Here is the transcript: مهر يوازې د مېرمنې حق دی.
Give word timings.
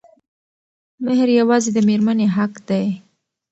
مهر 1.05 1.27
يوازې 1.39 1.69
د 1.73 1.77
مېرمنې 1.87 2.27
حق 2.35 2.53
دی. 2.69 2.85